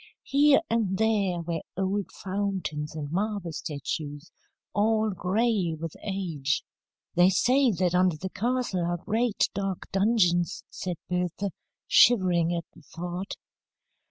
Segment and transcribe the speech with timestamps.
[0.23, 4.31] Here and there were old fountains and marble statues,
[4.73, 6.63] all gray with age."
[7.13, 11.51] "They say that under the castle are great, dark dungeons," said Bertha,
[11.87, 13.35] shivering at the thought.